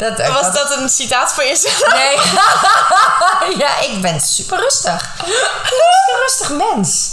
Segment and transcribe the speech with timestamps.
[0.00, 1.92] Dat, Was dat een citaat van jezelf?
[1.92, 2.16] Nee.
[3.62, 5.02] ja, ik ben super rustig.
[5.02, 7.08] Ik ben een rustig mens.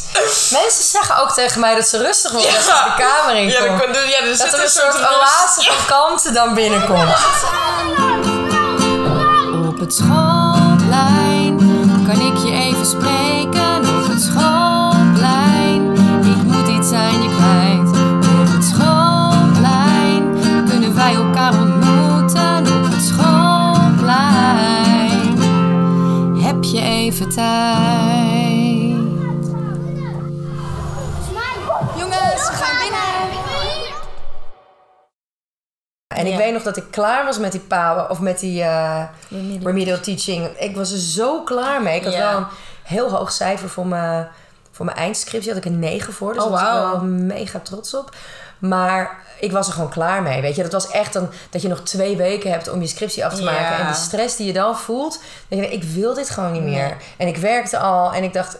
[0.51, 3.59] Mensen zeggen ook tegen mij dat ze rustig worden als ik de kamer in Ja,
[3.59, 7.15] dan, ja, er dat er een soort oase van kalmte dan binnenkomt.
[9.67, 11.57] Op het schoolplein
[12.07, 13.36] kan ik je even spreken.
[27.17, 28.95] Even tijd.
[31.97, 33.45] Jongens, we gaan binnen.
[36.07, 39.03] En ik weet nog dat ik klaar was met die power of met die eh,
[39.63, 39.99] remedial.
[39.99, 40.47] teaching.
[40.47, 41.97] Ik was er zo klaar mee.
[41.97, 42.47] Ik had wel een
[42.83, 44.27] heel hoog cijfer voor mijn,
[44.77, 45.49] voor mijn eindscriptie.
[45.53, 46.33] Had ik een 9 voor.
[46.33, 48.15] Dus Oh, daar was ik wel mega trots op.
[48.59, 50.41] Maar ik was er gewoon klaar mee.
[50.41, 53.25] Weet je, dat was echt dan dat je nog twee weken hebt om je scriptie
[53.25, 53.51] af te Ja.
[53.51, 53.77] maken.
[53.77, 55.19] En die stress die je dan voelt.
[55.47, 56.97] Dat je ik wil dit gewoon niet meer.
[57.17, 58.57] En ik werkte al en ik dacht,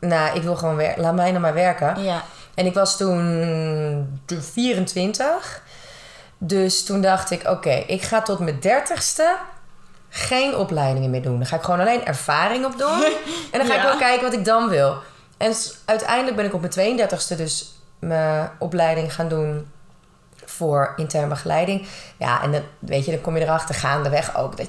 [0.00, 1.02] nou, ik wil gewoon werken.
[1.02, 2.02] Laat mij nou maar werken.
[2.02, 2.22] Ja.
[2.54, 5.62] En ik was toen de 24.
[6.38, 9.36] Dus toen dacht ik, oké, ik ga tot mijn dertigste
[10.08, 11.36] geen opleidingen meer doen.
[11.38, 13.04] Dan ga ik gewoon alleen ervaring opdoen.
[13.52, 14.96] En dan ga ik wel kijken wat ik dan wil.
[15.42, 15.54] En
[15.84, 19.70] uiteindelijk ben ik op mijn 32ste dus mijn opleiding gaan doen
[20.44, 21.86] voor interne begeleiding.
[22.16, 24.56] Ja, en dan, weet je, dan kom je erachter gaandeweg ook.
[24.56, 24.68] Dat,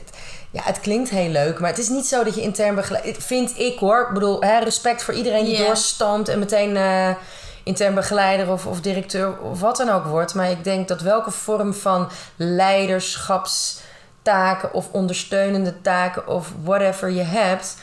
[0.51, 3.23] ja, het klinkt heel leuk, maar het is niet zo dat je intern begeleiding...
[3.23, 4.01] Vind ik hoor.
[4.07, 5.65] Ik bedoel, hè, respect voor iedereen die Ja.
[5.65, 7.09] doorstamt en meteen eh,
[7.63, 10.33] intern begeleider of, of directeur of wat dan ook wordt.
[10.33, 17.75] Maar ik denk dat welke vorm van leiderschapstaken of ondersteunende taken of whatever je hebt...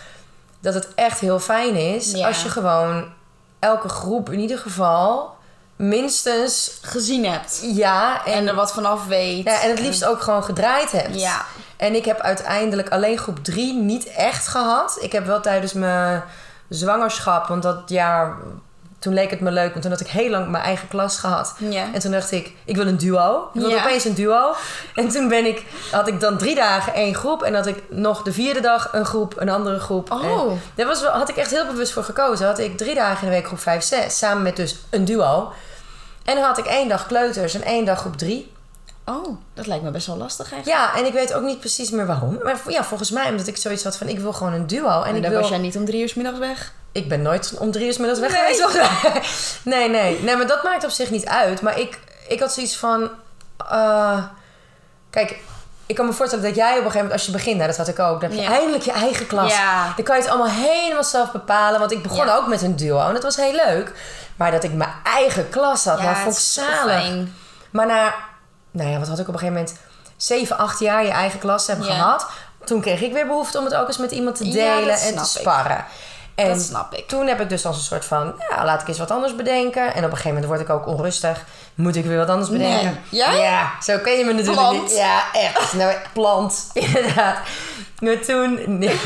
[0.61, 2.27] dat het echt heel fijn is Ja.
[2.27, 3.13] als je gewoon
[3.59, 5.37] elke groep in ieder geval
[5.77, 7.61] minstens Gezien hebt.
[7.63, 9.45] ja en, En er wat vanaf weet.
[9.45, 11.21] ja, en het liefst ook gewoon gedraaid hebt.
[11.21, 11.45] Ja.
[11.77, 14.97] En ik heb uiteindelijk alleen groep 3 niet echt gehad.
[15.01, 16.23] Ik heb wel tijdens mijn
[16.69, 18.37] zwangerschap, want dat jaar,
[19.01, 21.55] toen leek het me leuk, want toen had ik heel lang mijn eigen klas gehad.
[21.93, 23.51] En toen dacht ik, ik wil een duo.
[23.55, 23.79] Ik Ja.
[23.85, 24.53] opeens een duo.
[24.95, 27.43] En toen ben ik, had ik dan drie dagen één groep.
[27.43, 30.11] En had ik nog de vierde dag een groep, een andere groep.
[30.11, 30.51] Oh.
[30.51, 32.47] En daar was had ik echt heel bewust voor gekozen.
[32.47, 34.19] Had ik drie dagen in de week groep 5, 6.
[34.19, 35.53] Samen met dus een duo.
[36.25, 38.53] En dan had ik één dag kleuters en één dag groep 3.
[39.05, 40.81] Oh, dat lijkt me best wel lastig eigenlijk.
[40.81, 42.39] Ja, en ik weet ook niet precies meer waarom.
[42.43, 44.09] Maar ja, volgens mij omdat ik zoiets had van...
[44.09, 45.03] ik wil gewoon een duo.
[45.03, 46.73] En En ik, wil, was jij niet om drie uur 's middags weg.
[46.93, 48.55] Ik ben nooit om drie uur middags weg Nee.
[48.55, 49.61] geweest.
[49.65, 50.21] nee, nee.
[50.23, 51.61] Nee, maar dat maakt op zich niet uit.
[51.63, 53.11] Maar ik, ik had zoiets van...
[53.71, 54.25] eh,
[55.11, 55.39] kijk,
[55.87, 57.13] ik kan me voorstellen dat jij op een gegeven moment...
[57.13, 58.21] als je begint, nou, dat had ik ook...
[58.21, 58.51] dan heb je Ja.
[58.53, 59.53] eindelijk je eigen klas.
[59.57, 59.93] Ja.
[59.97, 61.81] Dan kan je het allemaal helemaal zelf bepalen.
[61.81, 62.35] Want ik begon Ja.
[62.37, 63.07] ook met een duo.
[63.07, 63.93] En dat was heel leuk.
[64.37, 67.13] Maar dat ik mijn eigen klas had, nou, het vond ik zalig.
[67.71, 68.15] Maar na,
[68.71, 69.79] nou ja, wat had ik op een gegeven moment?
[70.17, 72.27] 7, 8 jaar je eigen klas hebben gehad.
[72.65, 75.17] Toen kreeg ik weer behoefte om het ook eens met iemand te delen dat en
[75.17, 75.85] te ik.
[76.35, 77.09] En Dat snap ik.
[77.09, 79.83] toen heb ik dus als een soort van, ja, laat ik eens wat anders bedenken.
[79.83, 81.45] En op een gegeven moment word ik ook onrustig.
[81.75, 82.99] Moet ik weer wat anders bedenken?
[83.11, 83.21] Nee.
[83.41, 84.83] Ja, zo ken je me natuurlijk Plant.
[84.83, 84.97] niet.
[84.97, 85.73] Ja, echt.
[85.81, 87.39] Nou, plant, inderdaad.
[87.99, 88.79] Maar toen...
[88.79, 89.01] Nee.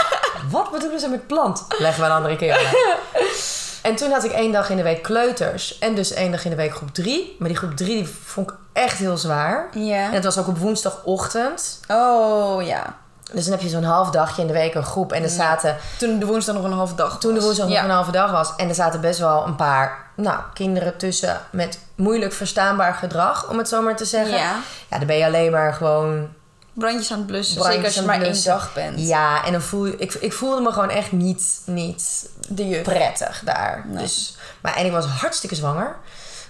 [0.50, 1.64] wat bedoelen ze met plant?
[1.78, 2.68] Leggen we een andere keer uit.
[3.82, 5.78] En toen had ik één dag in de week kleuters.
[5.78, 7.36] En dus één dag in de week groep drie.
[7.38, 9.68] Maar die groep drie die vond ik echt heel zwaar.
[9.74, 10.04] Ja.
[10.04, 11.80] En het was ook op woensdagochtend.
[11.88, 12.96] Oh, ja.
[13.32, 15.12] Dus dan heb je zo'n half dagje in de week een groep.
[15.12, 17.44] En er zaten, Toen de woensdag nog een halve dag toen de was.
[17.44, 18.52] woensdag nog een halve dag was.
[18.56, 23.48] En er zaten best wel een paar nou, kinderen tussen met moeilijk verstaanbaar gedrag.
[23.48, 24.36] Om het zo maar te zeggen.
[24.38, 24.56] Ja.
[24.90, 26.28] Ja, dan ben je alleen maar gewoon
[26.72, 27.54] Brandjes aan het blussen.
[27.56, 29.00] brandjes Zeker als je maar één dag bent.
[29.00, 29.96] Ja, en dan voel je...
[29.96, 33.84] Ik, ik voelde me gewoon echt niet, niet De prettig daar.
[33.86, 34.02] Nee.
[34.02, 35.96] Dus, maar, en ik was hartstikke zwanger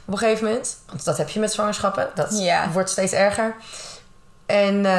[0.04, 0.76] op een gegeven moment.
[0.86, 2.08] Want dat heb je met zwangerschappen.
[2.14, 2.70] Dat Ja.
[2.72, 3.54] wordt steeds erger.
[4.50, 4.92] En eh,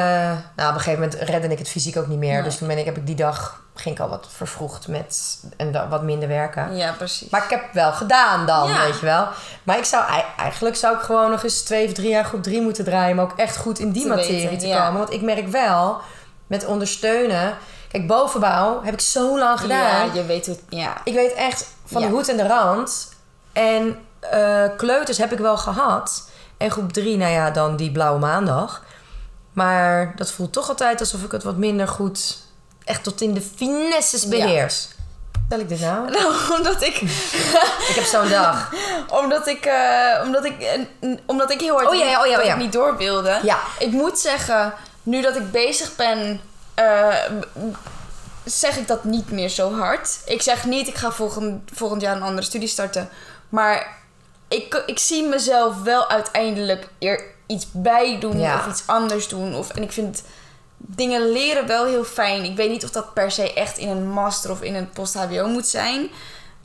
[0.56, 2.32] nou, op een gegeven moment redde ik het fysiek ook niet meer.
[2.34, 2.42] Nee.
[2.42, 3.60] Dus toen ben ik, heb ik die dag...
[3.74, 6.76] ging ik al wat vervroegd met en wat minder werken.
[6.76, 7.28] Ja, precies.
[7.30, 8.84] Maar ik heb het wel gedaan dan, Ja.
[8.84, 9.26] weet je wel.
[9.62, 12.42] Maar ik zou, ei- eigenlijk zou ik gewoon nog eens twee of drie jaar groep
[12.42, 13.16] drie moeten draaien.
[13.16, 14.84] Maar ook echt goed in die Te materie weten, te ja.
[14.84, 14.98] komen.
[14.98, 15.96] Want ik merk wel,
[16.46, 17.54] met ondersteunen...
[17.88, 20.06] Kijk, bovenbouw heb ik zo lang gedaan.
[20.06, 20.60] Ja, je weet het...
[20.68, 20.92] Ja.
[21.04, 22.06] Ik weet echt van Ja.
[22.08, 23.08] de hoed en de rand.
[23.52, 26.28] En eh, kleuters heb ik wel gehad.
[26.56, 28.82] En groep drie, nou ja, dan die blauwe maandag.
[29.52, 32.36] Maar dat voelt toch altijd alsof ik het wat minder goed...
[32.84, 34.88] echt tot in de finesses beheers.
[35.48, 36.10] Tel ik dit nou?
[36.10, 37.00] Nou, omdat ik...
[37.90, 38.72] Ik heb zo'n dag.
[39.08, 39.64] omdat ik...
[39.64, 40.60] eh, omdat ik...
[40.60, 41.88] eh, omdat ik heel hard...
[41.88, 42.56] Oh ja, ja, oh ja, oh ja.
[42.56, 43.40] niet door wilde.
[43.42, 43.58] Ja.
[43.78, 44.74] Ik moet zeggen...
[45.02, 46.40] Nu dat ik bezig ben...
[46.74, 47.14] eh,
[48.44, 50.18] zeg ik dat niet meer zo hard.
[50.24, 53.08] Ik zeg niet, ik ga volgend, volgend jaar een andere studie starten.
[53.48, 53.96] Maar
[54.48, 58.56] ik, ik zie mezelf wel uiteindelijk eer, iets bij doen Ja.
[58.58, 59.54] of iets anders doen.
[59.54, 60.22] Of, en ik vind
[60.76, 62.44] dingen leren wel heel fijn.
[62.44, 65.46] Ik weet niet of dat per se echt in een master of in een post-HBO
[65.46, 66.10] moet zijn.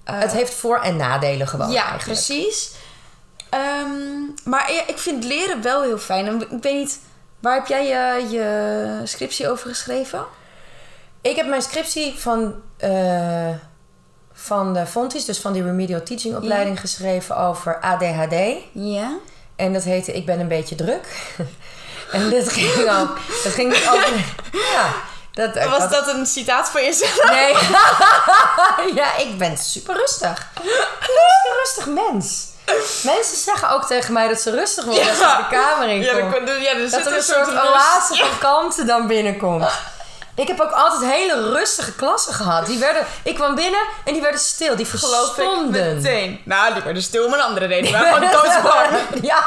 [0.04, 2.04] Eh, Het heeft voor- en nadelen gewoon ja, eigenlijk.
[2.26, 2.72] precies.
[3.50, 3.90] Ehm,
[4.44, 6.28] maar ik vind leren wel heel fijn.
[6.28, 7.00] En ik weet niet,
[7.40, 10.26] waar heb jij je, je scriptie over geschreven?
[11.22, 13.50] Ik heb mijn scriptie van, eh,
[14.34, 18.36] van de Fontis, dus van die remedial teaching opleiding, geschreven over ADHD.
[18.72, 19.18] Ja.
[19.58, 21.08] En dat heette Ik ben een beetje druk.
[22.12, 23.18] en dit ging ook.
[23.44, 24.14] Dat ging dus over.
[24.52, 24.90] Ja,
[25.34, 27.30] dat, Was had- dat een citaat van jezelf?
[27.30, 27.54] Nee.
[29.02, 30.48] ja, ik ben super rustig.
[30.62, 30.64] Ik
[31.00, 32.46] ben een rustig mens.
[33.04, 35.40] Mensen zeggen ook tegen mij dat ze rustig worden als Ja.
[35.40, 36.46] ik de kamer in Ja, kom.
[36.48, 39.70] ja, er dat zit er een soort oase van kalmte dan binnenkomt.
[40.38, 42.66] Ik heb ook altijd hele rustige klassen gehad.
[42.66, 44.76] Die werden, ik kwam binnen en die werden stil.
[44.76, 45.96] Die verstonden.
[45.96, 46.40] meteen.
[46.44, 47.92] Nou, die werden stil om een andere reden.
[47.92, 48.22] Maar gewoon
[49.32, 49.46] ja.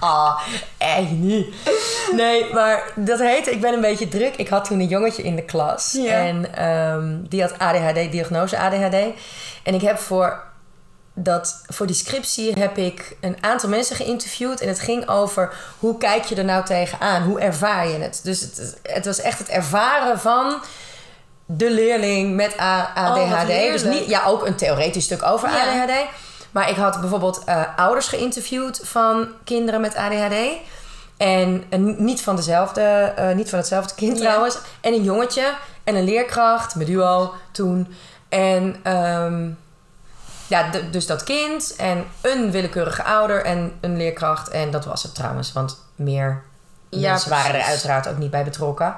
[0.00, 0.40] Ah,
[0.78, 1.54] echt niet.
[2.12, 4.36] Nee, maar dat heette Ik ben een beetje druk.
[4.36, 5.92] Ik had toen een jongetje in de klas.
[5.92, 6.12] Ja.
[6.12, 8.96] En ehm, die had ADHD, diagnose ADHD.
[9.62, 10.42] En ik heb voor,
[11.14, 14.60] dat, voor die scriptie heb ik een aantal mensen geïnterviewd.
[14.60, 17.22] En het ging over hoe kijk je er nou tegenaan?
[17.22, 18.20] Hoe ervaar je het?
[18.22, 20.62] Dus het, het was echt het ervaren van
[21.46, 23.46] de leerling met ADHD.
[23.46, 23.84] dus heerlijk.
[23.84, 25.82] niet, ja, ook een theoretisch stuk over Ja.
[25.82, 25.92] ADHD.
[26.50, 30.34] Maar ik had bijvoorbeeld eh, ouders geïnterviewd van kinderen met ADHD.
[31.16, 31.64] En,
[31.98, 32.80] niet, van dezelfde,
[33.16, 34.24] eh, niet van hetzelfde kind Ja.
[34.24, 34.58] trouwens.
[34.80, 35.52] En een jongetje
[35.84, 37.94] en een leerkracht, mijn duo toen.
[38.28, 39.50] En ehm,
[40.46, 44.48] ja, dus dat kind en een willekeurige ouder en een leerkracht.
[44.48, 46.42] En dat was het trouwens, want meer
[46.88, 48.94] Ja, mensen waren er uiteraard ook niet bij betrokken.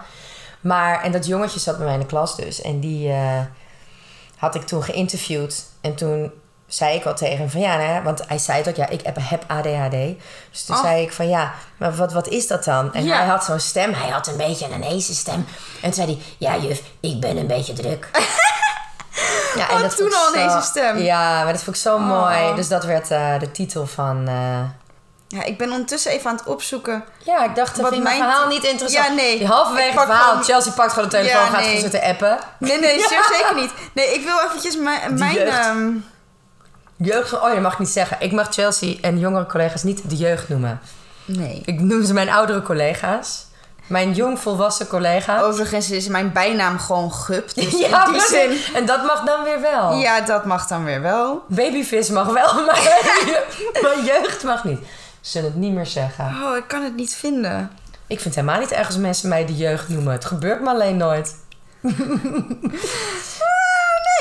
[0.61, 2.61] Maar, en dat jongetje zat bij mij in de klas dus.
[2.63, 3.41] En die eh,
[4.37, 5.65] had ik toen geïnterviewd.
[5.81, 6.33] En toen
[6.67, 8.89] zei ik al tegen hem van ja, nou ja, want hij zei het ook, ja,
[8.89, 9.91] ik heb, heb ADHD.
[10.51, 10.83] Dus toen Oh.
[10.83, 12.95] zei ik van ja, maar wat, wat is dat dan?
[12.95, 13.17] En Ja.
[13.17, 15.35] hij had zo'n stem, hij had een beetje een heese stem.
[15.83, 18.09] En toen zei hij, ja juf, ik ben een beetje druk.
[19.57, 20.99] ja, Oh, toen vond ik al zo- heese stem.
[20.99, 22.07] Ja, maar dat vond ik zo Oh.
[22.07, 22.55] mooi.
[22.55, 24.29] Dus dat werd eh, de titel van...
[24.29, 24.61] eh,
[25.29, 27.05] Ja, ik ben ondertussen even aan het opzoeken.
[27.25, 29.07] ja, ik dacht, dat vind mijn verhaal niet interessant.
[29.07, 29.39] Ja, nee.
[29.39, 32.39] Die halverwege het verhaal, gewoon- Chelsea pakt gewoon de telefoon, Ja, gaat gewoon zitten appen.
[32.59, 32.99] Nee, nee,
[33.39, 33.71] zeker niet.
[33.93, 35.19] Nee, ik wil eventjes mijn...
[35.19, 35.57] mijn jeugd.
[35.67, 35.91] ehm,
[36.99, 38.17] Jeugd van, oh je mag ik niet zeggen.
[38.21, 40.81] Ik mag Chelsea en jongere collega's niet de jeugd noemen.
[41.25, 41.63] nee.
[41.65, 43.46] Ik noem ze mijn oudere collega's.
[43.87, 45.43] Mijn jong volwassen collega's.
[45.43, 47.55] Overigens is mijn bijnaam gewoon Gup.
[47.55, 48.59] Dus ja, in die zin...
[48.75, 49.93] En dat mag dan weer wel.
[49.95, 51.45] Ja, dat mag dan weer wel.
[51.49, 52.55] Babyvis mag wel,
[53.83, 54.79] maar, jeugd mag niet.
[55.21, 56.25] Ze zullen het niet meer zeggen.
[56.25, 57.71] Oh, ik kan het niet vinden.
[58.07, 60.13] Ik vind het helemaal niet erg als mensen mij de jeugd noemen.
[60.13, 61.35] Het gebeurt me alleen nooit.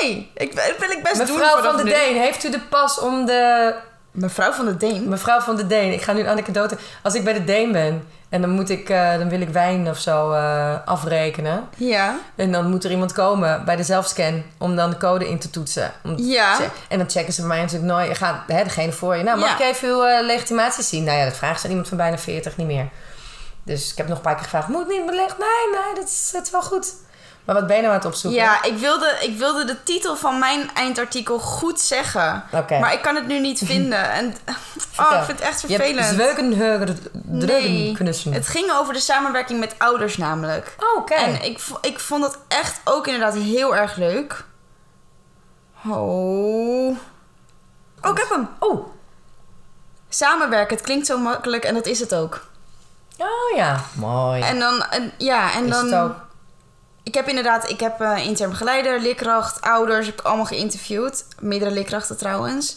[0.00, 1.90] Nee, ik, dat wil ik best doen Mevrouw van de nu.
[1.90, 3.74] Deen, heeft u de pas om de...
[4.16, 5.08] Mevrouw van de Deen?
[5.08, 6.76] Mevrouw van de Deen, ik ga nu een anekdote...
[7.02, 9.88] Als ik bij de Deen ben en dan, moet ik, eh, dan wil ik wijn
[9.88, 11.64] of zo eh, afrekenen...
[11.76, 12.16] Ja.
[12.36, 15.50] En dan moet er iemand komen bij de zelfscan om dan de code in te
[15.50, 15.92] toetsen.
[16.04, 16.56] Om Ja.
[16.56, 18.16] te- En dan checken ze bij mij natuurlijk nooit.
[18.16, 19.22] Gaat, hè, degene voor je.
[19.22, 19.64] Nou, mag Ja.
[19.66, 21.04] ik even uw eh, legitimatie zien?
[21.04, 22.88] Nou ja, dat vraagt ze aan iemand van bijna 40 niet meer.
[23.62, 25.38] Dus ik heb nog een paar keer gevraagd: moet niet belegd?
[25.38, 26.92] Nee, nee, dat is, dat is wel goed.
[27.46, 28.40] Maar wat ben je nou aan het opzoeken?
[28.40, 32.44] Ja, ik wilde, ik wilde de titel van mijn eindartikel goed zeggen.
[32.68, 34.10] Maar ik kan het nu niet vinden.
[34.10, 34.34] En,
[34.98, 36.06] oh, ik vind het echt Je hebt vervelend.
[36.14, 38.32] zweukenheugen, Nee, dreugenknussen.
[38.32, 40.74] het ging over de samenwerking met ouders namelijk.
[40.78, 41.14] Oh, oké.
[41.14, 44.44] En ik, ik vond dat echt ook inderdaad heel erg leuk.
[45.86, 46.96] Oh.
[48.02, 48.48] Oh, ik heb hem.
[48.58, 48.86] Oh.
[50.08, 52.46] Samenwerken, het klinkt zo makkelijk en dat is het ook.
[53.18, 54.42] Oh ja, mooi.
[54.42, 56.14] En dan, en, ja, en is dan...
[57.06, 61.26] Ik heb inderdaad, ik heb eh intern begeleider, leerkracht, ouders, heb ik allemaal geïnterviewd.
[61.40, 62.76] Meerdere leerkrachten trouwens.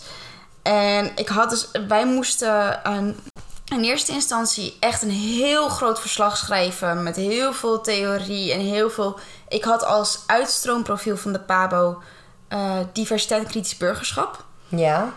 [0.61, 3.19] En ik had dus, wij moesten een,
[3.65, 7.03] in eerste instantie echt een heel groot verslag schrijven.
[7.03, 9.19] Met heel veel theorie en heel veel.
[9.47, 12.01] Ik had als uitstroomprofiel van de PABO
[12.47, 14.43] eh, diversiteit en kritisch burgerschap.
[14.67, 15.13] Ja.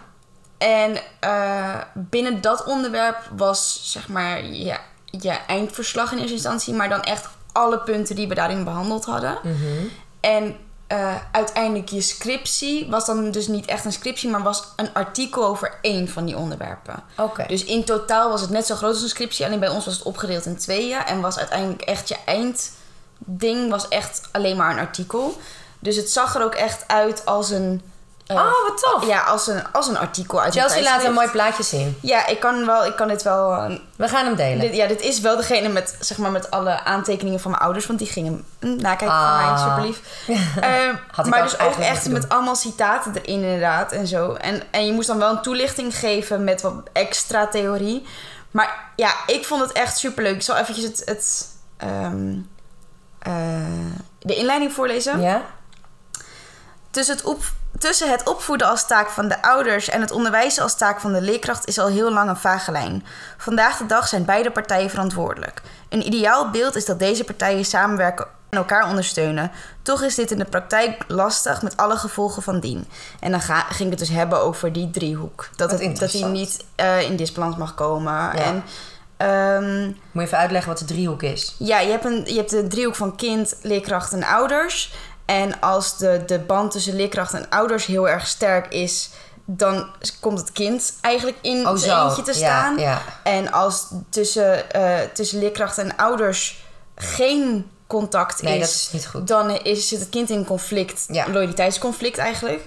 [0.59, 6.89] En eh, binnen dat onderwerp was zeg maar ja, je eindverslag in eerste instantie, maar
[6.89, 9.39] dan echt alle punten die we daarin behandeld hadden.
[9.43, 9.87] Mhm.
[10.21, 10.57] En
[10.87, 15.45] eh, uiteindelijk je scriptie was dan dus niet echt een scriptie, maar was een artikel
[15.45, 17.03] over één van die onderwerpen.
[17.17, 17.45] Oké.
[17.49, 19.95] Dus in totaal was het net zo groot als een scriptie, alleen bij ons was
[19.95, 24.79] het opgedeeld in tweeën en was uiteindelijk echt je eindding was echt alleen maar een
[24.79, 25.37] artikel.
[25.79, 27.83] Dus het zag er ook echt uit als een
[28.35, 29.07] oh, wat tof.
[29.07, 31.99] ja, als een, als een artikel uit Chelsea laat een mooi plaatje zien.
[32.01, 33.53] Ja, ik kan, wel, ik kan dit wel...
[33.53, 34.61] eh, We gaan hem delen.
[34.61, 37.87] dit, ja, dit is wel degene met, zeg maar, met alle aantekeningen van mijn ouders.
[37.87, 39.51] Want die gingen nakijken van Ah.
[39.53, 40.01] mij, super lief.
[40.61, 40.71] Eh,
[41.13, 44.33] Had ik maar dus ook echt met allemaal citaten erin inderdaad en zo.
[44.33, 48.07] En, en je moest dan wel een toelichting geven met wat extra theorie.
[48.51, 50.35] Maar ja, ik vond het echt superleuk.
[50.35, 51.47] Ik zal eventjes het, het,
[51.77, 52.35] ehm,
[53.19, 53.33] eh,
[54.19, 55.21] de inleiding voorlezen.
[55.21, 55.43] Ja?
[56.91, 57.43] Tussen het, op,
[57.79, 61.21] tussen het opvoeden als taak van de ouders en het onderwijzen als taak van de
[61.21, 63.05] leerkracht is al heel lang een vage lijn.
[63.37, 65.63] Vandaag de dag zijn beide partijen verantwoordelijk.
[65.89, 69.51] Een ideaal beeld is dat deze partijen samenwerken en elkaar ondersteunen.
[69.83, 72.87] Toch is dit in de praktijk lastig met alle gevolgen van dien.
[73.21, 75.49] En dan ga, ging ik het dus hebben over die driehoek.
[75.57, 78.33] Dat, het, dat die niet eh, in disbalans mag komen.
[78.33, 78.65] En
[79.17, 81.55] ehm, Moet je even uitleggen wat de driehoek is?
[81.59, 84.93] ja, je hebt, een, je hebt de driehoek van kind, leerkracht en ouders.
[85.25, 89.11] En als de, de band tussen leerkracht en ouders heel erg sterk is,
[89.45, 89.87] dan
[90.21, 92.79] komt het kind eigenlijk in Oh, eentje te staan.
[92.79, 93.03] ja.
[93.25, 96.65] En als tussen, eh, tussen leerkracht en ouders
[96.95, 99.27] geen contact Nee, is, dat is niet goed.
[99.29, 101.29] dan is, zit het kind in conflict, Ja.
[101.29, 102.63] loyaliteitsconflict eigenlijk.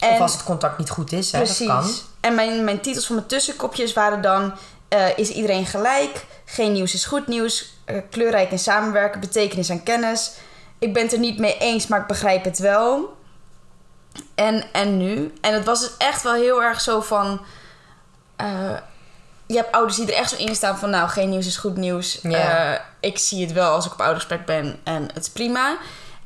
[0.00, 1.66] Of als het contact niet goed is, hè, Precies.
[1.66, 1.90] dat kan.
[2.20, 4.52] En mijn, mijn titels van mijn tussenkopjes waren dan...
[4.88, 6.24] eh, is iedereen gelijk?
[6.44, 7.74] Geen nieuws is goed nieuws.
[7.84, 9.20] eh, kleurrijk in samenwerken.
[9.20, 10.32] Betekenis en kennis.
[10.78, 13.16] Ik ben het er niet mee eens, maar ik begrijp het wel.
[14.34, 15.32] En, en nu?
[15.40, 17.40] En het was dus echt wel heel erg zo van...
[18.36, 18.76] eh,
[19.46, 20.90] je hebt ouders die er echt zo in staan van...
[20.90, 22.18] Nou, geen nieuws is goed nieuws.
[22.22, 22.74] Ja.
[22.74, 25.76] Eh, ik zie het wel als ik op oudergesprek ben en het is prima.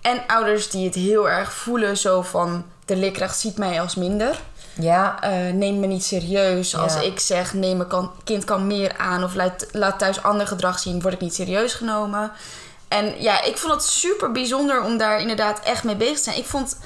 [0.00, 2.64] En ouders die het heel erg voelen zo van...
[2.84, 4.40] De leerkracht ziet mij als minder
[4.74, 6.76] Ja, eh, neem me niet serieus.
[6.76, 10.78] Als ik zeg, neem mijn kind kan meer aan of laat, laat thuis ander gedrag
[10.78, 12.32] zien, word ik niet serieus genomen.
[12.90, 16.36] En ja, ik vond het super bijzonder om daar inderdaad echt mee bezig te zijn.
[16.36, 16.78] Ik vond,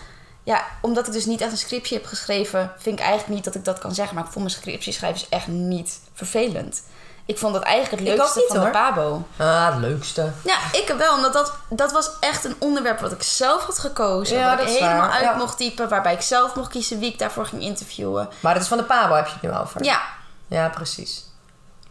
[0.42, 3.54] ja, omdat ik dus niet echt een scriptie heb geschreven, vind ik eigenlijk niet dat
[3.54, 4.14] ik dat kan zeggen.
[4.14, 6.82] Maar ik vond mijn scriptie schrijven is echt niet vervelend.
[7.26, 8.70] Ik vond dat eigenlijk het leukste niet, van de.
[8.70, 9.26] Pabo.
[9.37, 10.32] ah, het leukste.
[10.44, 11.14] Ja, ik wel.
[11.14, 14.38] Omdat dat, dat was echt een onderwerp wat ik zelf had gekozen.
[14.38, 15.11] Ja, wat dat ik is helemaal waar.
[15.11, 15.37] uit Ja.
[15.37, 15.88] mocht typen.
[15.88, 18.28] Waarbij ik zelf mocht kiezen wie ik daarvoor ging interviewen.
[18.40, 19.84] Maar dat is van de Pabo heb je het nu over.
[19.84, 20.02] Ja,
[20.46, 21.25] Ja, precies.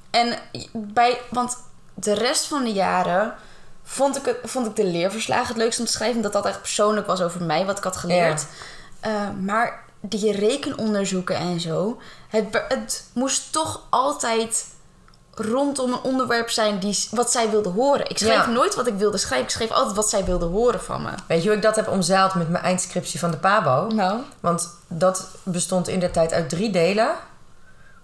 [0.09, 0.39] En
[0.71, 1.57] bij, want
[1.93, 3.35] de rest van de jaren
[3.83, 6.15] vond ik, vond ik de leerverslagen het leukst om te schrijven.
[6.15, 8.45] Omdat dat echt persoonlijk was over mij, wat ik had geleerd.
[8.99, 9.11] Eh,
[9.41, 12.01] maar die rekenonderzoeken en zo.
[12.27, 14.65] Het, het moest toch altijd
[15.35, 18.09] rondom een onderwerp zijn die, wat zij wilde horen.
[18.09, 18.45] Ik schreef Ja.
[18.45, 19.45] nooit wat ik wilde schrijven.
[19.47, 21.09] Ik schreef altijd wat zij wilde horen van me.
[21.27, 23.87] Weet je hoe ik dat heb omzeild met mijn eindscriptie van de Pabo?
[23.87, 24.19] Nou.
[24.39, 27.11] Want dat bestond in der tijd uit drie delen.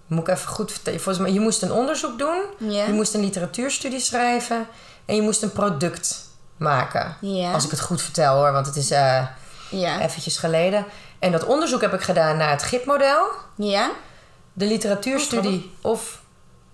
[0.06, 1.00] Moet ik even goed vertellen.
[1.00, 2.40] Volgens mij, je moest een onderzoek doen.
[2.58, 4.66] Je moest een literatuurstudie schrijven.
[5.10, 7.16] En je moest een product maken.
[7.20, 7.52] Ja.
[7.52, 9.26] Als ik het goed vertel hoor, want het is eh
[9.70, 10.00] Ja.
[10.00, 10.84] eventjes geleden.
[11.18, 13.26] En dat onderzoek heb ik gedaan naar het GIP-model.
[13.54, 13.90] Ja?
[14.52, 16.20] De literatuurstudie of...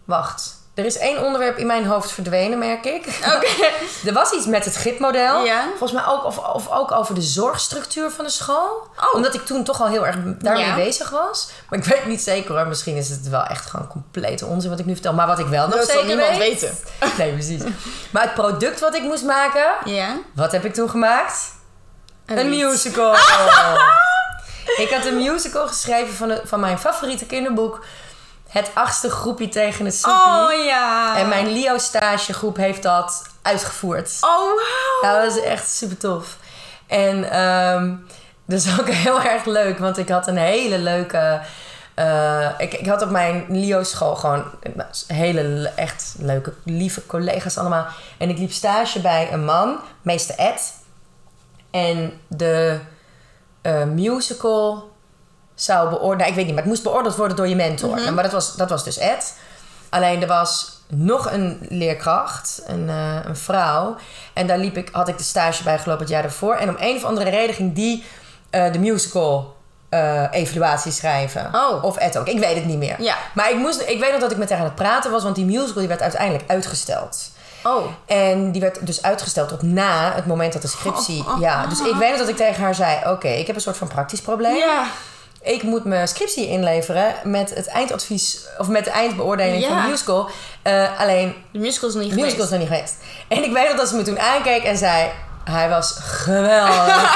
[0.05, 0.55] Wacht.
[0.77, 3.07] Er is één onderwerp in mijn hoofd verdwenen, merk ik.
[3.35, 3.47] Oké.
[4.09, 5.45] Er was iets met het GIP-model.
[5.45, 5.65] Ja.
[5.69, 8.87] Volgens mij ook, of, of ook over de zorgstructuur van de school.
[8.97, 9.15] Oh.
[9.15, 10.75] Omdat ik toen toch al heel erg daarmee Ja.
[10.75, 11.51] bezig was.
[11.69, 12.67] Maar ik weet niet zeker hoor.
[12.67, 15.13] Misschien is het wel echt gewoon complete onzin wat ik nu vertel.
[15.13, 16.61] Maar wat ik wel nog Dat zal zeker niemand weet...
[16.61, 16.77] weten.
[17.19, 17.63] Nee, precies.
[18.11, 19.67] Maar het product wat ik moest maken...
[19.85, 20.17] Ja?
[20.35, 21.53] Wat heb ik toen gemaakt?
[22.27, 22.65] Een, lied.
[22.65, 23.15] musical.
[24.85, 27.85] ik had een musical geschreven van, de, van mijn favoriete kinderboek.
[28.57, 30.21] Het achtste groepje tegen het soepie.
[30.23, 31.17] Oh ja.
[31.19, 34.19] En mijn Leo stagegroep heeft dat uitgevoerd.
[34.21, 34.59] Oh wow.
[35.03, 36.37] Ja, dat was echt super tof.
[36.87, 37.95] En ehm
[38.47, 41.41] dat is ook heel erg leuk, want ik had een hele leuke.
[41.95, 44.45] eh, ik, ik had op mijn Leo-school gewoon
[44.75, 47.87] nou, hele le- echt leuke, lieve collega's allemaal.
[48.19, 50.73] En ik liep stage bij een man, meester Ed.
[51.71, 52.79] En de
[53.63, 54.91] eh, musical
[55.57, 56.19] zou beoordeeld...
[56.19, 58.13] Nou, ik weet niet, maar het moest beoordeeld worden door je mentor.
[58.13, 59.35] Maar dat was, dat was dus Ed.
[59.89, 63.97] Alleen er was nog een leerkracht, een, eh, een vrouw.
[64.33, 66.55] En daar liep ik, had ik de stage bij gelopen het jaar daarvoor.
[66.55, 68.05] En om een of andere reden ging die
[68.51, 69.57] eh, de musical
[69.89, 71.51] eh, evaluatie schrijven.
[71.55, 71.85] Oh.
[71.85, 73.03] Of Ed ook, ik weet het niet meer.
[73.03, 73.17] Ja.
[73.35, 75.35] Maar ik, moest, ik weet nog dat ik met haar aan het praten was, want
[75.35, 77.31] die musical die werd uiteindelijk uitgesteld.
[77.63, 77.87] Oh.
[78.07, 81.25] En die werd dus uitgesteld tot na het moment dat de scriptie...
[81.41, 82.99] Ja, dus ik weet nog dat ik tegen haar zei...
[83.07, 84.57] Oké, ik heb een soort van praktisch probleem.
[84.57, 84.87] Ja.
[85.47, 88.47] Ik moet mijn scriptie inleveren met het eindadvies...
[88.59, 89.69] of met de eindbeoordeling Ja.
[89.69, 90.31] van de musical.
[90.63, 92.95] Eh, alleen, De musical is nog niet de musical is nog niet geweest.
[93.29, 95.11] En ik weet nog dat ze me toen aankeek en zei...
[95.51, 97.15] Hij was geweldig.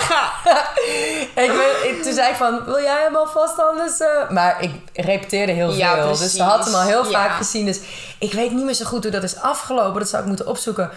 [1.35, 4.01] Ik toen zei ik van, wil jij hem alvast anders?
[4.01, 6.17] eh?" Maar ik repeteerde heel Ja, veel.
[6.17, 7.11] Dus ze had hem al heel Ja.
[7.11, 7.65] vaak gezien.
[7.67, 7.79] Dus
[8.19, 10.01] ik weet niet meer zo goed hoe dat is afgelopen.
[10.01, 10.91] Dat zou ik moeten opzoeken.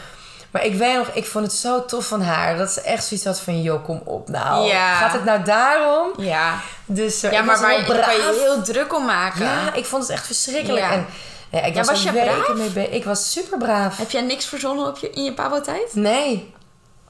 [0.54, 2.58] Maar ik weet nog, ik vond het zo tof van haar.
[2.58, 4.68] Dat ze echt zoiets had van, joh, kom op nou.
[4.68, 4.96] Ja.
[4.96, 6.12] Gaat het nou daarom?
[6.18, 6.60] Ja.
[6.86, 9.46] Dus eh, Ja, maar waar kan je heel druk om maken.
[9.46, 10.86] Ja, ik vond het echt verschrikkelijk.
[10.86, 10.92] Ja.
[10.92, 11.06] En
[11.50, 12.54] ja, ik was, was je braaf?
[12.54, 12.92] mee bezig.
[12.92, 13.98] Ik was super braaf.
[13.98, 15.94] Heb jij niks verzonnen op je, in je pabo-tijd?
[15.94, 16.54] Nee.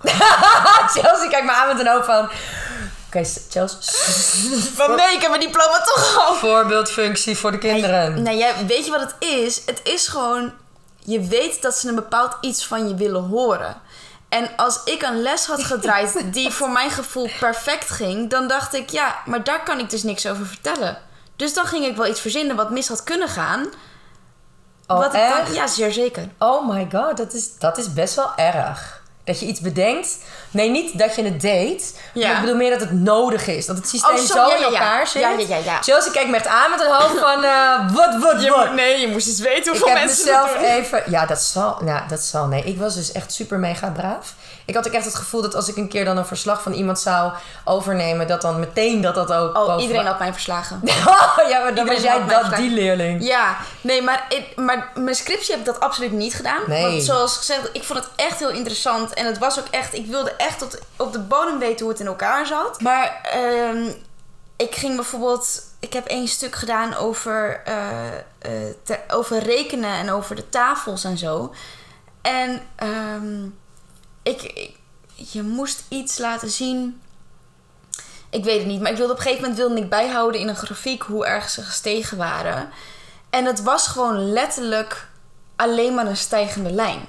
[0.94, 2.30] Chelsea kijkt me aan met een hoofd van...
[3.08, 3.78] Oké, Chels.
[4.76, 6.36] Van nee, ik heb mijn diploma toch al.
[6.36, 8.22] Voorbeeldfunctie voor de kinderen.
[8.22, 9.62] Nee, jij, weet je wat het is?
[9.66, 10.54] Het is gewoon,
[11.06, 13.82] je weet dat ze een bepaald iets van je willen horen.
[14.30, 18.74] En als ik een les had gedraaid die voor mijn gevoel perfect ging, dan dacht
[18.74, 20.98] ik, ja, maar daar kan ik dus niks over vertellen.
[21.36, 23.68] Dus dan ging ik wel iets verzinnen wat mis had kunnen gaan.
[24.88, 26.30] Oh, wat ik ja, zeer zeker.
[26.40, 29.03] Oh my god, dat is, dat is best wel erg.
[29.26, 30.18] Dat je iets bedenkt.
[30.52, 32.00] Nee, niet dat je het deed.
[32.14, 32.28] Ja.
[32.28, 33.66] Maar ik bedoel meer dat het nodig is.
[33.66, 34.74] Dat het systeem Oh, zo, zo ja, in ja, ja.
[34.74, 35.22] elkaar zit.
[35.22, 35.82] Ja, ja, ja.
[35.82, 37.44] Chelsea kijkt me echt aan met een hoofd van...
[37.44, 38.74] eh wat, wat, wat?
[38.74, 40.70] nee, je moest eens weten Ik hoeveel heb mensen mezelf dat doen.
[40.70, 41.04] even...
[41.08, 41.78] Ja, dat zal...
[41.82, 42.46] Nou, dat zal...
[42.46, 44.34] Nee, ik was dus echt super mega braaf.
[44.66, 46.74] Ik had ook echt het gevoel dat als ik een keer dan een verslag van
[46.74, 47.32] iemand zou
[47.66, 48.28] overnemen...
[48.28, 49.56] dat dan meteen dat dat ook...
[49.58, 50.82] Oh, boven- iedereen had mij verslagen.
[51.50, 53.24] Ja, maar dan was jij dat, die leerling.
[53.26, 56.62] Ja, nee, maar, ik, maar mijn scriptie heb ik dat absoluut niet gedaan.
[56.68, 56.82] Nee.
[56.82, 59.14] Want zoals gezegd, ik vond het echt heel interessant.
[59.14, 62.00] En het was ook echt, ik wilde echt tot, op de bodem weten hoe het
[62.00, 62.82] in elkaar zat.
[62.82, 63.90] Maar ehm,
[64.58, 68.08] ik ging bijvoorbeeld, ik heb één stuk gedaan over, eh,
[68.40, 68.52] eh,
[68.84, 71.54] te- over rekenen en over de tafels en zo.
[72.22, 73.42] En ehm,
[74.24, 74.76] ik, ik-
[75.16, 77.02] je moest iets laten zien.
[78.30, 80.48] Ik weet het niet, maar ik wilde op een gegeven moment wilde ik bijhouden in
[80.48, 82.70] een grafiek hoe erg ze gestegen waren.
[83.30, 85.08] En het was gewoon letterlijk
[85.56, 87.00] alleen maar een stijgende lijn.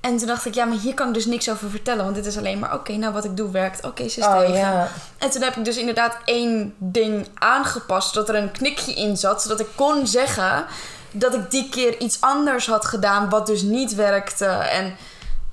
[0.00, 2.04] En toen dacht ik, ja, maar hier kan ik dus niks over vertellen.
[2.04, 3.84] Want dit is alleen maar, oké, nou wat ik doe werkt.
[3.84, 4.54] Oké, ze Oh stijgen.
[4.56, 4.88] ja.
[5.18, 8.12] En toen heb ik dus inderdaad één ding aangepast.
[8.14, 9.42] Zodat er een knikje in zat.
[9.42, 10.66] Zodat ik kon zeggen
[11.10, 13.28] dat ik die keer iets anders had gedaan.
[13.28, 14.46] Wat dus niet werkte.
[14.46, 14.96] En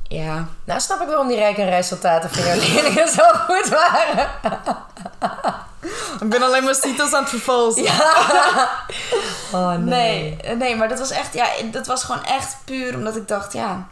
[0.07, 0.47] ja.
[0.63, 4.29] Nou snap ik waarom die rekenresultaten van jouw leerlingen zo goed waren.
[6.21, 7.83] Ik ben alleen maar titels aan het vervalsen.
[9.51, 13.27] Oh Nee, nee, maar dat was echt, ja, dat was gewoon echt puur omdat ik
[13.27, 13.87] dacht, ja.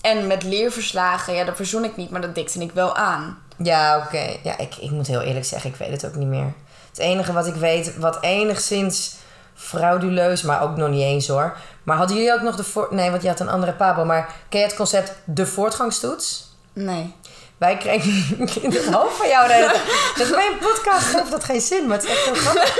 [0.00, 3.38] En met leerverslagen, ja, dat verzon ik niet, maar dat dikte ik wel aan.
[3.56, 4.36] Ja, oké.
[4.42, 6.52] Ja, ik, ik moet heel eerlijk zeggen, ik weet het ook niet meer.
[6.88, 9.14] Het enige wat ik weet, wat enigszins
[9.56, 11.56] frauduleus, maar ook nog niet eens hoor.
[11.82, 12.88] Maar hadden jullie ook nog de voor...
[12.90, 14.04] Nee, want je had een andere pabo.
[14.04, 16.54] Maar ken je het concept de voortgangstoets?
[16.72, 17.14] Nee.
[17.58, 19.46] Wij kregen in het hoofd van jou.
[19.48, 19.70] tijd.
[20.16, 22.74] Dat is bij een podcast heeft dat geen zin, maar het is echt heel grappig.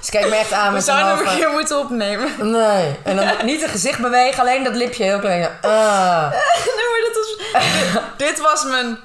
[0.00, 2.50] Dus kijk me echt aan We met zo'n zouden hoofd hem een keer moeten opnemen.
[2.50, 2.98] Nee.
[3.02, 5.48] En dan niet het gezicht bewegen, alleen dat lipje heel klein.
[5.62, 6.30] Ah.
[6.76, 8.02] nee, maar dat was...
[8.16, 8.98] dit was mijn...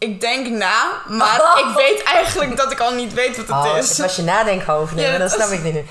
[0.00, 3.76] Ik denk na, maar ik weet eigenlijk dat ik al niet weet wat het Oh,
[3.78, 3.98] is.
[3.98, 4.94] was je nadenkhoofd.
[4.94, 5.84] Nee, Ja, dat snap ik niet nu.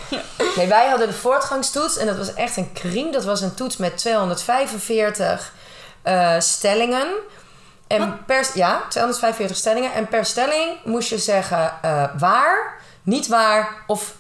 [0.56, 3.12] Nee, wij hadden de voortgangstoets en dat was echt een kriem.
[3.12, 5.54] Dat was een toets met 245
[6.02, 7.08] eh, stellingen.
[7.88, 9.94] En per, ja, 245 stellingen.
[9.94, 14.14] En per stelling moest je zeggen eh, waar, niet waar of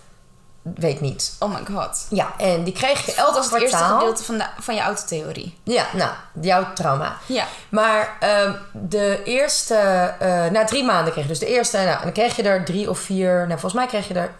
[0.61, 1.35] weet niet.
[1.39, 2.05] Oh my god.
[2.09, 3.97] Ja, en die kreeg je Dat elk was het eerste kwartaal.
[3.99, 5.57] gedeelte van, de, van je autotheorie.
[5.63, 7.17] Ja, nou, jouw trauma.
[7.25, 7.45] Ja.
[7.69, 9.75] Maar ehm, de eerste,
[10.19, 12.65] eh, na drie maanden kreeg je dus de eerste, nou, en dan kreeg je er
[12.65, 14.31] drie of vier, nou volgens mij kreeg je er,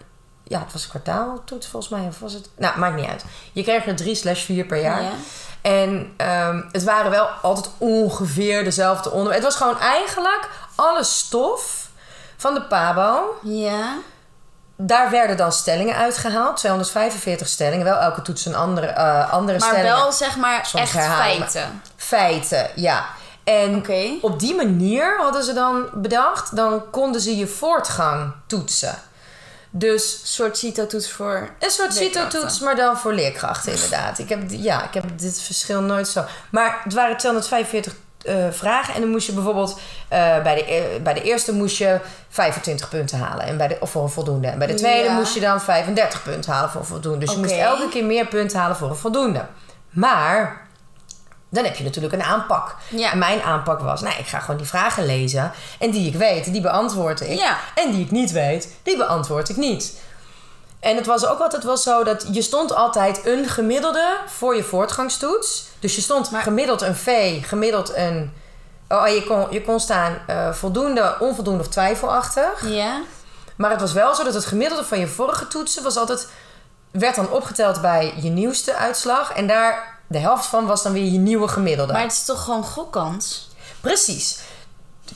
[0.44, 3.24] ja, het was een kwartaaltoets volgens mij, of was het, nou, maakt niet uit.
[3.52, 5.02] Je kreeg er drie slash vier per jaar.
[5.02, 5.10] Ja.
[5.62, 9.44] En ehm, het waren wel altijd ongeveer dezelfde onderwerpen.
[9.44, 11.88] Het was gewoon eigenlijk alle stof
[12.36, 13.38] van de PABO.
[13.42, 13.96] Ja.
[14.82, 19.68] Daar werden dan stellingen uitgehaald, 245 stellingen, wel elke toets een andere, eh, andere Maar
[19.68, 19.96] stellingen.
[19.96, 21.82] wel, zeg maar, Soms echt herhalen, feiten.
[21.96, 23.06] Feiten, ja.
[23.44, 23.84] En
[24.20, 28.94] op die manier hadden ze dan bedacht, dan konden ze je voortgang toetsen.
[29.70, 31.50] Dus Een soort CITO-toets voor...
[31.58, 31.94] een soort.
[31.94, 34.18] CITO-toets, maar dan voor leerkrachten inderdaad.
[34.18, 36.24] Ik heb, ja, ik heb dit verschil nooit zo.
[36.50, 38.94] Maar het waren 245 eh, vragen.
[38.94, 39.80] En dan moest je bijvoorbeeld...
[40.08, 43.46] eh, bij, de, e- bij de eerste moest je 25 punten halen.
[43.46, 44.48] En bij de, of voor een voldoende.
[44.48, 45.14] En bij de tweede Ja.
[45.14, 47.18] moest je dan 35 punten halen voor een voldoende.
[47.18, 49.46] Dus je moest elke keer meer punten halen voor een voldoende.
[49.90, 50.68] Maar...
[51.52, 52.76] Dan heb je natuurlijk een aanpak.
[52.88, 53.12] Ja.
[53.12, 55.52] En mijn aanpak was, nou, ik ga gewoon die vragen lezen.
[55.78, 57.38] En die ik weet, die beantwoord ik.
[57.38, 57.56] Ja.
[57.74, 60.00] En die ik niet weet, die beantwoord ik niet.
[60.80, 64.62] En het was ook altijd wel zo dat je stond altijd een gemiddelde voor je
[64.62, 65.68] voortgangstoets.
[65.78, 68.32] Dus je stond gemiddeld een V, gemiddeld een...
[68.88, 72.68] Oh, je kon, je kon staan eh, voldoende, onvoldoende of twijfelachtig.
[72.68, 73.00] Ja.
[73.56, 76.28] Maar het was wel zo dat het gemiddelde van je vorige toetsen was altijd...
[76.90, 79.32] werd dan opgeteld bij je nieuwste uitslag.
[79.32, 81.92] En daar, de helft van was dan weer je nieuwe gemiddelde.
[81.92, 83.48] Maar het is toch gewoon gokkans?
[83.80, 84.38] Precies.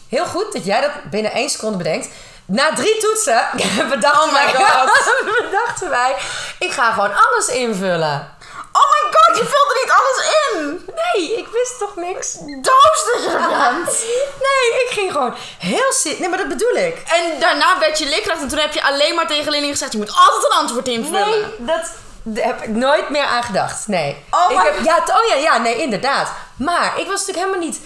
[0.09, 2.09] Heel goed dat jij dat binnen één seconde bedenkt.
[2.47, 3.49] Na drie toetsen
[3.91, 5.13] bedachten, Oh my wij, God.
[5.43, 6.17] bedachten wij...
[6.59, 8.33] ik ga gewoon alles invullen.
[8.73, 10.91] Oh my god, je vulde niet alles in!
[10.95, 12.33] Nee, ik wist toch niks?
[12.39, 13.99] Doos dat je bent!
[14.41, 16.17] Nee, ik ging gewoon heel zin.
[16.19, 17.03] Nee, maar dat bedoel ik.
[17.07, 19.93] En daarna werd je leerkracht en toen heb je alleen maar tegen leerlingen gezegd...
[19.93, 21.29] je moet altijd een antwoord invullen.
[21.31, 21.91] Nee, dat
[22.27, 23.87] daar heb ik nooit meer aan gedacht.
[23.87, 24.25] Nee.
[24.31, 26.33] Oh ik my heb, ja, oh ja, ja, nee, inderdaad.
[26.57, 27.81] Maar ik was natuurlijk helemaal niet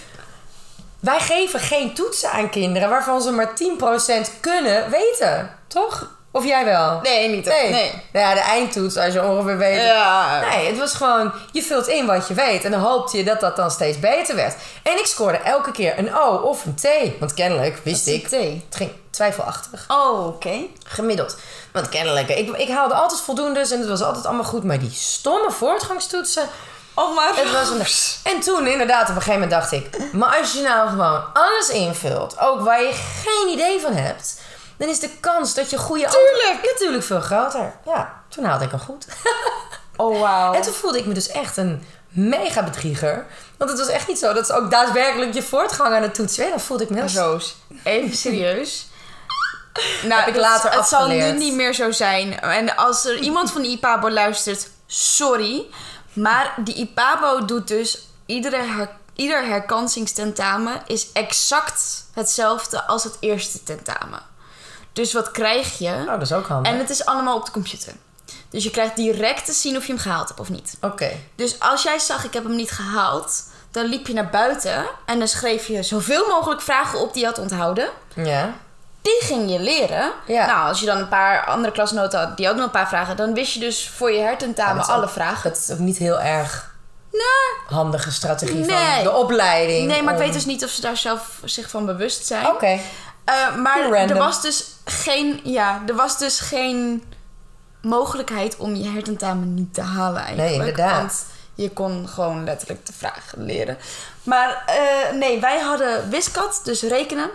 [1.01, 3.51] wij geven geen toetsen aan kinderen waarvan ze maar
[4.27, 5.57] 10% kunnen weten.
[5.69, 6.17] Toch?
[6.31, 7.01] Of jij wel?
[7.03, 7.71] Nee, niet Nee.
[7.71, 7.93] nee.
[8.13, 9.83] Nou Ja, de eindtoets, als je ongeveer weet.
[9.83, 10.41] Ja.
[10.41, 12.65] Nee, het was gewoon, je vult in wat je weet.
[12.65, 14.55] En dan hoopte je dat dat dan steeds beter werd.
[14.83, 16.89] En ik scoorde elke keer een O of een T.
[17.19, 18.29] Want kennelijk wist ik.
[18.29, 18.31] T?
[18.31, 19.85] Het ging twijfelachtig.
[19.89, 20.57] Oh, oké.
[20.85, 21.37] Gemiddeld.
[21.73, 24.65] Want kennelijk, ik, ik haalde altijd voldoendes en het was altijd allemaal goed.
[24.65, 26.49] Maar die stomme voortgangstoetsen,
[26.99, 27.37] Oh, maar...
[27.37, 28.33] het was een...
[28.33, 30.13] En toen inderdaad, op een gegeven moment dacht ik...
[30.13, 34.41] Maar als je nou gewoon alles invult, ook waar je geen idee van hebt...
[34.77, 36.73] Dan is de kans dat je goede Tuurlijk.
[36.73, 37.75] natuurlijk veel groter.
[37.85, 39.07] Ja, toen haalde ik hem goed.
[40.01, 40.53] Oh, wauw.
[40.53, 43.27] En toen voelde ik me dus echt een mega bedrieger.
[43.57, 46.45] Want het was echt niet zo dat ze ook daadwerkelijk je voortgang aan het toetsen.
[46.45, 48.87] Ja, dan voelde ik me heel Roos, even serieus.
[50.03, 52.41] Nou, Heb ik later Het zal nu niet meer zo zijn.
[52.41, 55.67] En als er iemand van de IPABO luistert, sorry.
[56.21, 58.07] Maar die IPABO doet dus...
[58.27, 64.23] Iedere her, ieder herkansingstentamen is exact hetzelfde als het eerste tentamen.
[64.93, 65.91] Dus wat krijg je?
[65.91, 66.73] Oh, dat is ook handig.
[66.73, 67.93] En het is allemaal op de computer.
[68.51, 70.77] Dus je krijgt direct te zien of je hem gehaald hebt of niet.
[70.81, 71.11] Oké.
[71.35, 73.45] Dus als jij zag, ik heb hem niet gehaald...
[73.71, 77.29] dan liep je naar buiten en dan schreef je zoveel mogelijk vragen op die je
[77.29, 77.91] had onthouden.
[78.15, 78.55] Ja.
[79.03, 80.13] Die ging je leren.
[80.27, 80.47] Ja.
[80.47, 83.17] Nou, als je dan een paar andere klasnoten had die ook nog een paar vragen...
[83.17, 85.51] dan wist je dus voor je hertentamen alle ook- vragen.
[85.51, 86.77] Dat is ook niet heel erg
[87.13, 88.95] Nou, handige strategie Nee.
[88.95, 89.87] van de opleiding.
[89.89, 92.47] nee, maar ik weet dus niet of ze daar zelf zich van bewust zijn.
[92.47, 92.79] Oké.
[93.25, 94.17] Eh, maar Random.
[94.17, 95.41] er was dus geen...
[95.45, 97.05] Ja, er was dus geen
[97.83, 100.49] mogelijkheid om je hertentamen niet te halen eigenlijk.
[100.49, 100.97] Nee, inderdaad.
[100.99, 103.79] Want je kon gewoon letterlijk de vragen leren.
[104.23, 107.31] Maar eh, nee, wij hadden wiskat, dus rekenen.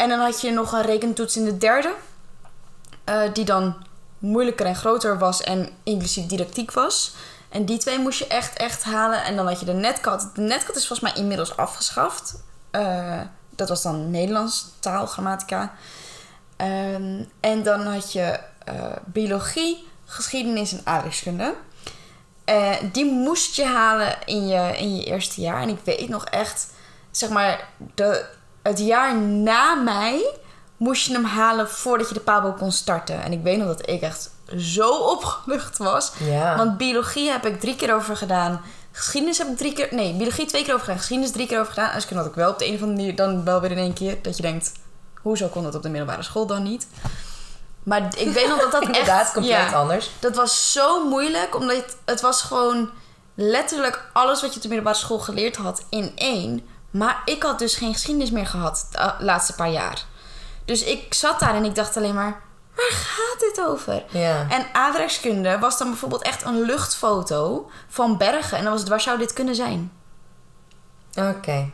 [0.00, 1.94] En dan had je nog een rekentoets in de derde.
[3.04, 3.74] eh, die dan
[4.18, 7.14] moeilijker en groter was en inclusief didactiek was.
[7.48, 9.24] En die twee moest je echt, echt halen.
[9.24, 10.30] En dan had je de netkat.
[10.34, 12.42] De netkat is volgens mij inmiddels afgeschaft.
[12.70, 13.20] Eh,
[13.56, 15.72] dat was dan Nederlands taal, grammatica.
[16.56, 21.54] Ehm, en dan had je eh, biologie, geschiedenis en aardrijkskunde.
[22.92, 25.62] Die moest je halen in je, in je eerste jaar.
[25.62, 26.72] En ik weet nog echt,
[27.10, 30.34] zeg maar, de, het jaar na mij
[30.76, 33.22] moest je hem halen voordat je de Pabo kon starten.
[33.22, 36.12] En ik weet nog dat ik echt zo opgelucht was.
[36.18, 36.56] Ja.
[36.56, 38.60] Want biologie heb ik drie keer over gedaan.
[38.92, 39.88] Geschiedenis heb ik drie keer...
[39.90, 40.98] Nee, biologie twee keer over gedaan.
[40.98, 41.90] Geschiedenis drie keer over gedaan.
[41.90, 43.92] En had ik wel op de een of andere manier dan wel weer in één
[43.92, 44.18] keer.
[44.22, 44.72] Dat je denkt,
[45.22, 46.86] hoezo kon dat op de middelbare school dan niet?
[47.82, 48.96] Maar ik weet nog dat dat echt...
[48.96, 50.10] Inderdaad, compleet ja, anders.
[50.18, 52.90] Dat was zo moeilijk, omdat het, het was gewoon
[53.34, 56.68] letterlijk alles wat je op de middelbare school geleerd had in één.
[56.90, 60.04] Maar ik had dus geen geschiedenis meer gehad de uh, laatste paar jaar.
[60.64, 62.40] Dus ik zat daar en ik dacht alleen maar,
[62.76, 64.04] waar gaat dit over?
[64.08, 64.46] Ja.
[64.48, 68.56] En aardrijkskunde was dan bijvoorbeeld echt een luchtfoto van bergen.
[68.58, 69.92] En dan was het, waar zou dit kunnen zijn?
[71.14, 71.70] Oké.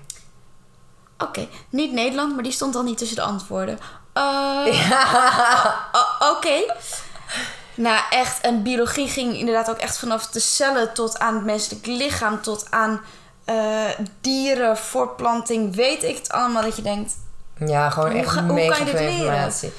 [1.18, 3.78] Oké, niet Nederland, maar die stond dan niet tussen de antwoorden.
[4.12, 4.66] Eh,
[6.36, 6.74] Oké.
[7.74, 8.40] Nou, echt.
[8.40, 12.70] En biologie ging inderdaad ook echt vanaf de cellen tot aan het menselijk lichaam, tot
[12.70, 13.00] aan
[13.46, 13.84] eh,
[14.20, 15.74] dieren, voortplanting.
[15.74, 17.12] Weet ik het allemaal dat je denkt.
[17.58, 19.10] Ja, gewoon Hoe echt ga- hoe kan je dit leren?
[19.16, 19.72] informatie.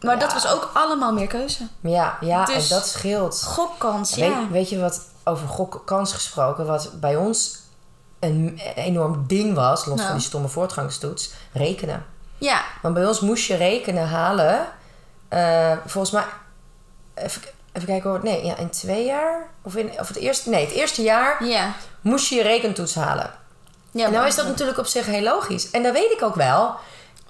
[0.00, 0.20] Maar Ja.
[0.20, 1.66] dat was ook allemaal meer keuze.
[1.80, 3.42] Ja, ja Dus- en dat scheelt.
[3.42, 4.28] Gokkans, ja.
[4.38, 7.58] Weet, weet je wat over gokkans gesproken, wat bij ons
[8.20, 10.08] een enorm ding was, los Nou.
[10.08, 12.06] van die stomme voortgangstoets, rekenen.
[12.38, 14.66] Ja, Want bij ons moest je rekenen halen,
[15.28, 16.24] eh, volgens mij,
[17.14, 17.42] even,
[17.76, 19.48] even kijken hoor, nee, ja, in twee jaar?
[19.62, 21.72] Of, in, of het eerste, nee, het eerste jaar ja.
[22.00, 23.30] moest je je rekentoets halen.
[23.90, 25.70] ja en nou is dat natuurlijk op zich heel logisch.
[25.70, 26.74] En dat weet ik ook wel.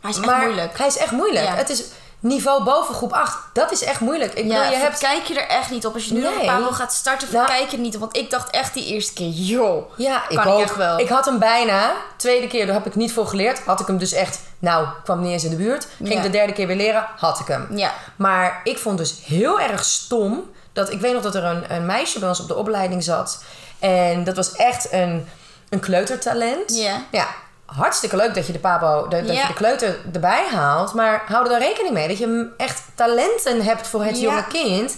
[0.00, 0.78] Hij is echt maar moeilijk.
[0.78, 1.44] Hij is echt moeilijk.
[1.44, 1.54] Ja.
[1.54, 1.84] Het is
[2.20, 3.38] niveau boven groep 8.
[3.52, 4.30] Dat is echt moeilijk.
[4.34, 5.94] Ik bedoel, Ja, je hebt kijk je er echt niet op.
[5.94, 6.30] Als je nu Nee.
[6.32, 8.00] nog een Pabo gaat starten, Nou- kijk je er niet op.
[8.00, 9.90] Want ik dacht echt die eerste keer, joh.
[9.96, 10.60] Ja, ik ik ook.
[10.60, 10.98] echt wel.
[10.98, 11.92] Ik had hem bijna.
[12.16, 13.60] Tweede keer, daar heb ik niet voor geleerd.
[13.64, 15.86] Had ik hem dus echt, nou, kwam niet eens in de buurt.
[15.96, 16.16] Ging Ja.
[16.16, 17.66] ik de derde keer weer leren, had ik hem.
[17.76, 17.92] Ja.
[18.16, 21.86] Maar ik vond dus heel erg stom dat ik weet nog dat er een, een
[21.86, 23.42] meisje bij ons op de opleiding zat.
[23.78, 25.28] En dat was echt een,
[25.68, 26.76] een kleutertalent.
[26.76, 27.02] Ja.
[27.10, 27.26] Ja,
[27.66, 30.94] hartstikke leuk dat je de pabo, de- dat je de kleuter erbij haalt.
[30.94, 34.22] Maar hou er dan rekening mee dat je echt talenten hebt voor het Ja.
[34.22, 34.96] jonge kind.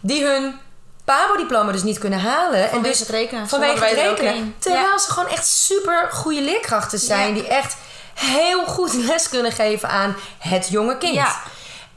[0.00, 0.58] Die hun
[1.04, 2.62] pabo-diploma dus niet kunnen halen.
[2.62, 3.48] en Vanwege dus het rekenen.
[3.48, 4.54] Vanwege het er rekenen.
[4.58, 4.98] Terwijl Ja.
[4.98, 7.34] ze gewoon echt super goede leerkrachten zijn.
[7.34, 7.76] Die echt
[8.14, 11.14] heel goed les kunnen geven aan het jonge kind.
[11.14, 11.34] Ja.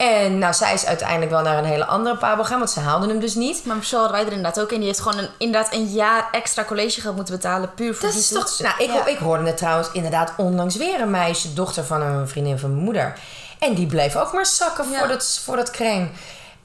[0.01, 2.57] En nou, zij is uiteindelijk wel naar een hele andere pabo gaan.
[2.57, 3.65] Want ze haalden hem dus niet.
[3.65, 4.77] Maar zo hadden wij er inderdaad ook in.
[4.77, 7.73] Die heeft gewoon een, inderdaad een jaar extra collegegeld moeten betalen.
[7.73, 8.59] Puur voor Dat die is toch...
[8.59, 9.05] Nou, ik, Ja.
[9.05, 12.83] ik hoorde het trouwens inderdaad onlangs weer een meisje, dochter van een vriendin van mijn
[12.83, 13.13] moeder.
[13.59, 14.99] En die bleef ook maar zakken Ja.
[14.99, 16.07] voor, dat, voor dat crème.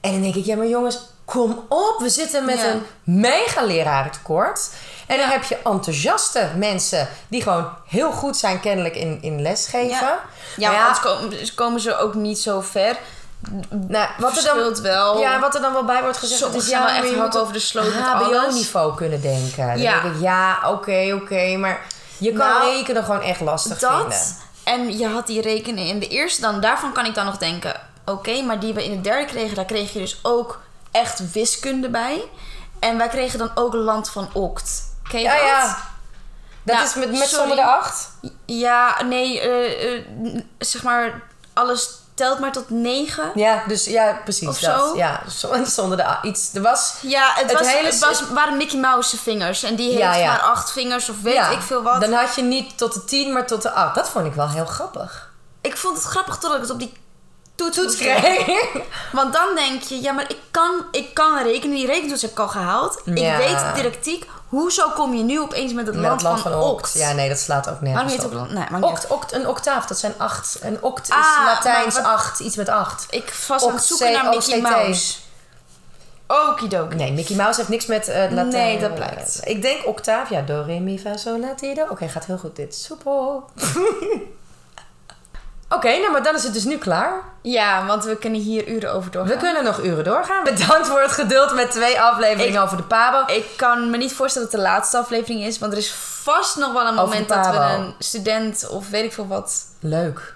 [0.01, 2.65] En dan denk ik, ja, maar jongens, kom op, we zitten met Ja.
[2.71, 4.69] een mega lerarentekort.
[5.07, 9.89] En dan heb je enthousiaste mensen die gewoon heel goed zijn kennelijk in, in lesgeven.
[9.89, 10.19] Ja,
[10.57, 12.97] ja, Maar anders komen, komen ze ook niet zo ver.
[13.69, 15.19] Nou, wat er dan, wel.
[15.19, 17.93] ja, wat er dan wel bij wordt gezegd, is ja, wel echt over de sloot.
[17.93, 19.67] HBO-niveau kunnen denken.
[19.67, 20.01] Dan Ja.
[20.01, 21.85] denk ik, ja, oké, oké, maar
[22.17, 23.99] je kan Nou, rekenen gewoon echt lastig dat.
[23.99, 24.35] vinden.
[24.63, 27.81] En je had die rekenen in de eerste, dan, daarvan kan ik dan nog denken:
[28.05, 30.59] oké, maar die we in de derde kregen, daar kreeg je dus ook
[30.91, 32.23] echt wiskunde bij.
[32.79, 34.83] En wij kregen dan ook Land van Oct.
[35.09, 35.45] Ken je Ja, dat?
[35.45, 35.77] ja.
[36.63, 38.09] Dat Nou, is met, met de acht?
[38.45, 40.03] Ja, nee, eh, eh,
[40.57, 41.21] zeg maar,
[41.53, 43.31] alles telt maar tot negen.
[43.35, 44.79] Ja, dus ja, precies Of dat.
[44.79, 44.95] zo?
[44.95, 46.49] Ja, zo- zonder de a- iets.
[46.53, 46.93] Er was...
[47.01, 49.63] Ja, het, Het was, hele het was, waren Mickey Mouse vingers.
[49.63, 50.27] En die heeft Ja, ja.
[50.31, 52.01] maar acht vingers of weet ja, ik veel wat.
[52.01, 53.95] Dan had je niet tot de tien, maar tot de acht.
[53.95, 55.31] Dat vond ik wel heel grappig.
[55.61, 56.93] Ik vond het grappig totdat ik het op die
[57.55, 58.45] toets, Toets kreeg.
[59.11, 61.75] Want dan denk je, ja, maar ik kan, ik kan rekenen.
[61.75, 63.01] Die rekentoets heb ik al gehaald.
[63.05, 64.25] Ik weet de didactiek.
[64.47, 66.71] Hoezo kom je nu opeens met het Met land, het land van, van Oct?
[66.71, 66.93] Oct.
[66.93, 68.31] Ja, nee, dat slaat ook nergens het op.
[68.31, 70.57] Nee, maar niet Oct, oct, een octaaf, dat zijn acht.
[70.61, 73.05] Een oct is Ah, Latijns wat- acht, iets met acht.
[73.09, 74.61] Ik was aan het Oct, zoeken naar Mickey.
[74.61, 75.15] Mouse.
[76.27, 76.95] Okidoki.
[76.95, 78.47] Nee, Mickey Mouse heeft niks met eh Latijn.
[78.47, 79.39] Nee, dat blijkt.
[79.43, 81.85] Ik denk octaaf, ja, do, re, mi, fa, sol, la, ti, do.
[81.89, 82.75] Oké, gaat heel goed dit.
[82.75, 83.43] Soepel.
[85.69, 87.13] Oké, nou, maar dan is het dus nu klaar.
[87.41, 89.33] Ja, want we kunnen hier uren over doorgaan.
[89.35, 90.43] We kunnen nog uren doorgaan.
[90.43, 93.33] Bedankt voor het geduld met twee afleveringen Ik- over de Pabo.
[93.33, 95.59] Ik kan me niet voorstellen dat het de laatste aflevering is.
[95.59, 95.91] Want er is
[96.23, 99.65] vast nog wel een Over moment dat we een student of weet ik veel wat...
[99.79, 100.35] Leuk.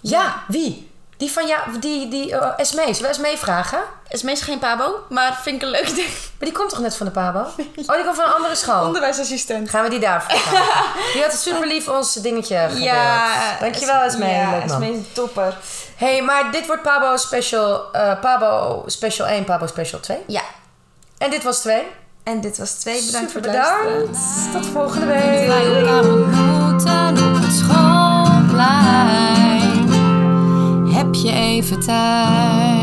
[0.00, 0.89] Ja, wie?
[1.20, 2.84] Die van ja, die, die uh, Esmee.
[2.94, 3.78] Zullen we Esmee vragen?
[4.08, 6.08] is meestal geen pabo, maar vind ik een leuk ding.
[6.08, 7.38] Maar die komt toch net van de Pabo?
[7.86, 8.86] Oh, die komt van een andere school.
[8.86, 9.70] Onderwijsassistent.
[9.70, 10.62] Gaan we die daar vragen?
[11.12, 12.82] Die had super lief ons dingetje gedeeld.
[12.84, 13.56] Ja.
[13.60, 14.34] Dankjewel Esmee.
[14.34, 14.60] Ja, man.
[14.62, 15.56] Esmee is een topper.
[15.96, 20.18] hey, maar dit wordt Pabo Special, eh, Pabo Special 1, Pabo Special 2.
[20.26, 20.42] Ja.
[21.18, 21.82] En dit was 2.
[22.22, 23.04] En dit was twee.
[23.04, 24.00] Bedankt Super voor het luisteren.
[24.00, 24.52] bedankt.
[24.52, 25.46] Tot volgende week.
[25.46, 29.39] Wij elkaar ontmoeten op het schoolplein.
[31.10, 32.79] Heb je even tijd?